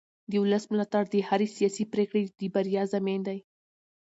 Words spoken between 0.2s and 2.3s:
د ولس ملاتړ د هرې سیاسي پرېکړې